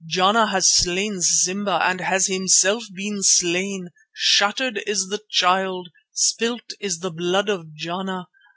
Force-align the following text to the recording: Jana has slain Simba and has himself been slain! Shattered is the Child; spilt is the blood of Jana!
Jana 0.03 0.47
has 0.47 0.67
slain 0.67 1.21
Simba 1.21 1.77
and 1.83 2.01
has 2.01 2.25
himself 2.25 2.85
been 2.91 3.21
slain! 3.21 3.89
Shattered 4.11 4.81
is 4.87 5.09
the 5.09 5.21
Child; 5.29 5.89
spilt 6.11 6.73
is 6.79 7.01
the 7.01 7.11
blood 7.11 7.49
of 7.49 7.75
Jana! 7.75 8.25